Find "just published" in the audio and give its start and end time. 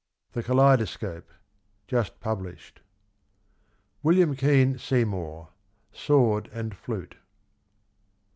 1.87-2.81